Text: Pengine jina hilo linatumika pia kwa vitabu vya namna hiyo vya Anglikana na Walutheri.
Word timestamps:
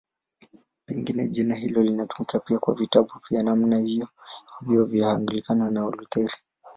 Pengine 0.85 1.27
jina 1.27 1.55
hilo 1.55 1.81
linatumika 1.83 2.39
pia 2.39 2.59
kwa 2.59 2.73
vitabu 2.73 3.11
vya 3.29 3.43
namna 3.43 3.77
hiyo 3.79 4.07
vya 4.85 5.11
Anglikana 5.11 5.71
na 5.71 5.85
Walutheri. 5.85 6.33